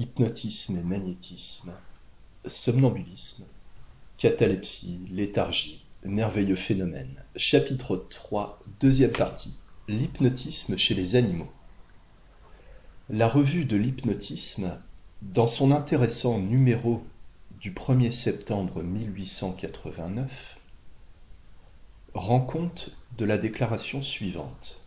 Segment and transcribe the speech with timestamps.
[0.00, 1.72] hypnotisme et magnétisme,
[2.46, 3.44] somnambulisme,
[4.16, 7.22] catalepsie, léthargie, merveilleux phénomène.
[7.36, 9.52] Chapitre 3, deuxième partie,
[9.88, 11.52] l'hypnotisme chez les animaux.
[13.10, 14.78] La revue de l'hypnotisme,
[15.20, 17.04] dans son intéressant numéro
[17.60, 20.58] du 1er septembre 1889,
[22.14, 24.80] rend compte de la déclaration suivante,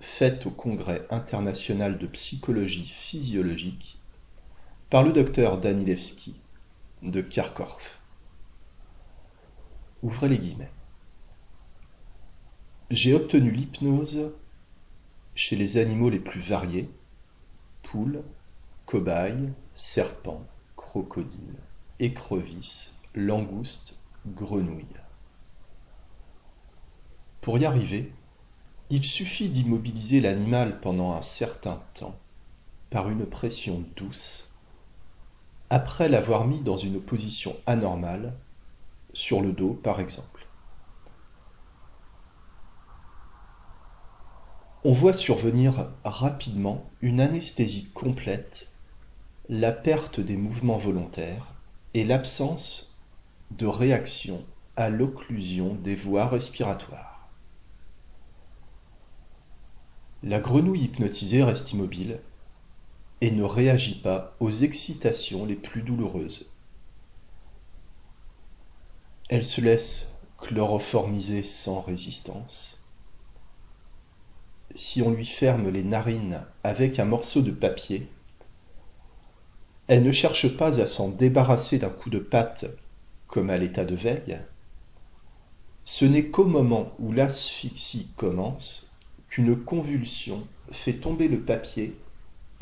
[0.00, 3.98] faite au Congrès international de psychologie physiologique
[4.92, 6.38] par le docteur Danilevski
[7.00, 7.98] de Kharkov.
[10.02, 10.70] Ouvrez les guillemets.
[12.90, 14.32] J'ai obtenu l'hypnose
[15.34, 16.90] chez les animaux les plus variés,
[17.82, 18.22] poules,
[18.84, 20.44] cobayes, serpents,
[20.76, 21.56] crocodiles,
[21.98, 24.84] écrevisses, langoustes, grenouilles.
[27.40, 28.12] Pour y arriver,
[28.90, 32.18] il suffit d'immobiliser l'animal pendant un certain temps
[32.90, 34.51] par une pression douce,
[35.72, 38.34] après l'avoir mis dans une position anormale,
[39.14, 40.46] sur le dos par exemple.
[44.84, 48.68] On voit survenir rapidement une anesthésie complète,
[49.48, 51.54] la perte des mouvements volontaires
[51.94, 53.00] et l'absence
[53.50, 54.44] de réaction
[54.76, 57.30] à l'occlusion des voies respiratoires.
[60.22, 62.20] La grenouille hypnotisée reste immobile
[63.22, 66.50] et ne réagit pas aux excitations les plus douloureuses.
[69.28, 72.84] Elle se laisse chloroformiser sans résistance.
[74.74, 78.08] Si on lui ferme les narines avec un morceau de papier,
[79.86, 82.66] elle ne cherche pas à s'en débarrasser d'un coup de patte
[83.28, 84.40] comme à l'état de veille.
[85.84, 88.90] Ce n'est qu'au moment où l'asphyxie commence
[89.28, 91.94] qu'une convulsion fait tomber le papier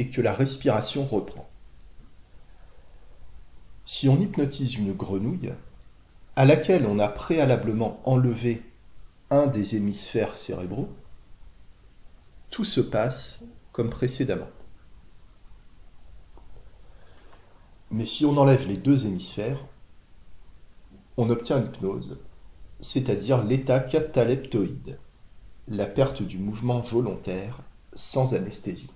[0.00, 1.46] et que la respiration reprend.
[3.84, 5.52] Si on hypnotise une grenouille,
[6.36, 8.62] à laquelle on a préalablement enlevé
[9.28, 10.88] un des hémisphères cérébraux,
[12.48, 14.48] tout se passe comme précédemment.
[17.90, 19.62] Mais si on enlève les deux hémisphères,
[21.18, 22.18] on obtient l'hypnose,
[22.80, 24.98] c'est-à-dire l'état cataleptoïde
[25.68, 27.58] la perte du mouvement volontaire
[27.92, 28.88] sans anesthésie.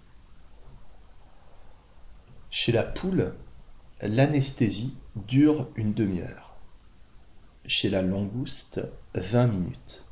[2.57, 3.35] Chez la poule,
[4.01, 6.57] l'anesthésie dure une demi-heure.
[7.67, 8.81] Chez la langouste,
[9.17, 10.05] 20 minutes.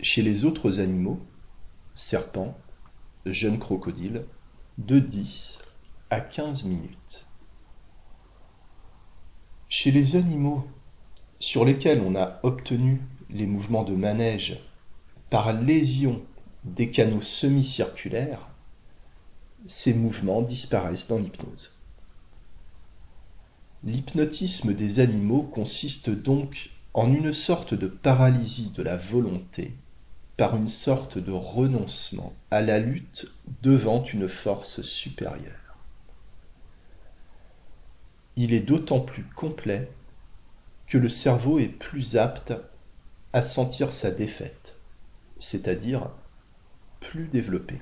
[0.00, 1.20] Chez les autres animaux,
[1.94, 2.58] serpents,
[3.24, 4.24] jeunes crocodiles,
[4.78, 5.62] de 10
[6.10, 7.28] à 15 minutes.
[9.68, 10.66] Chez les animaux
[11.38, 14.58] sur lesquels on a obtenu les mouvements de manège
[15.30, 16.20] par lésion
[16.64, 18.48] des canaux semi-circulaires,
[19.68, 21.75] ces mouvements disparaissent dans l'hypnose.
[23.86, 29.72] L'hypnotisme des animaux consiste donc en une sorte de paralysie de la volonté
[30.36, 33.32] par une sorte de renoncement à la lutte
[33.62, 35.78] devant une force supérieure.
[38.36, 39.88] Il est d'autant plus complet
[40.88, 42.52] que le cerveau est plus apte
[43.32, 44.76] à sentir sa défaite
[45.38, 46.10] c'est-à-dire
[47.00, 47.80] plus développé.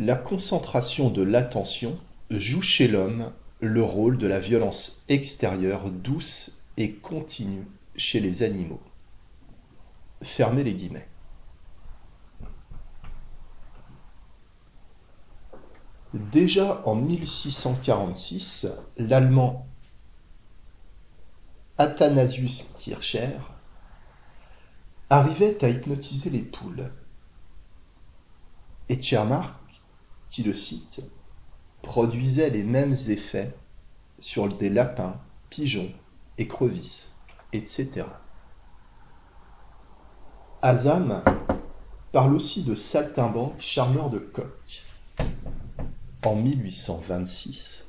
[0.00, 1.96] La concentration de l'attention
[2.30, 8.82] joue chez l'homme le rôle de la violence extérieure douce et continue chez les animaux.
[10.22, 11.06] Fermez les guillemets.
[16.12, 18.66] Déjà en 1646,
[18.98, 19.68] l'allemand
[21.78, 23.38] Athanasius Kircher
[25.08, 26.90] arrivait à hypnotiser les poules.
[28.88, 29.63] Et Tschermark,
[30.34, 31.00] qui le cite,
[31.80, 33.54] produisait les mêmes effets
[34.18, 35.16] sur des lapins,
[35.48, 35.92] pigeons,
[36.38, 37.14] écrevisses,
[37.52, 38.02] etc.
[40.60, 41.22] Azam
[42.10, 44.82] parle aussi de saltimbanque charmeur de coq.
[46.24, 47.86] En 1826,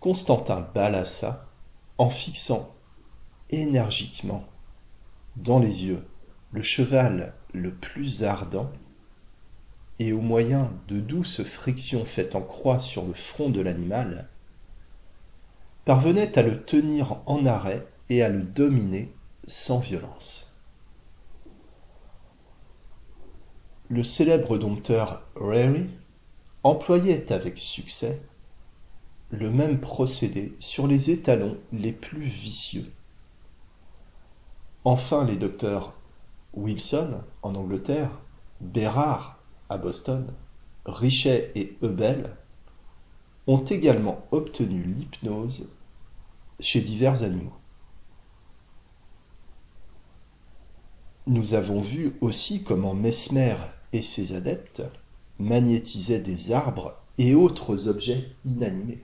[0.00, 1.44] Constantin Balassa
[1.98, 2.74] en fixant
[3.50, 4.46] énergiquement
[5.36, 6.02] dans les yeux
[6.52, 8.72] le cheval le plus ardent,
[9.98, 14.28] et au moyen de douces frictions faites en croix sur le front de l'animal,
[15.84, 19.12] parvenait à le tenir en arrêt et à le dominer
[19.46, 20.52] sans violence.
[23.90, 25.86] Le célèbre dompteur Rary
[26.62, 28.20] employait avec succès
[29.30, 32.90] le même procédé sur les étalons les plus vicieux.
[34.84, 35.92] Enfin, les docteurs
[36.54, 38.10] Wilson en Angleterre,
[38.60, 39.33] Bérard
[39.68, 40.26] à Boston,
[40.86, 42.30] Richet et Ebel
[43.46, 45.70] ont également obtenu l'hypnose
[46.60, 47.54] chez divers animaux.
[51.26, 53.56] Nous avons vu aussi comment Mesmer
[53.92, 54.82] et ses adeptes
[55.38, 59.02] magnétisaient des arbres et autres objets inanimés.